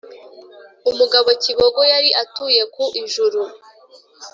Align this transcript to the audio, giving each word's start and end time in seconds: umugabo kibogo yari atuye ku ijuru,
umugabo 0.91 1.29
kibogo 1.43 1.81
yari 1.91 2.09
atuye 2.23 2.61
ku 2.73 2.83
ijuru, 3.03 3.39